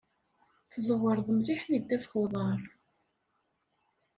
[0.71, 2.61] Tẓewreḍ mliḥ deg ddabex uḍar.